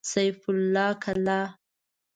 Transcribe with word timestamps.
سيف 0.13 0.39
الله 0.53 0.89
کلا 1.03 1.41